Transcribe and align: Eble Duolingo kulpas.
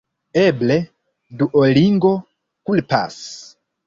Eble 0.43 0.77
Duolingo 1.41 2.13
kulpas. 2.71 3.21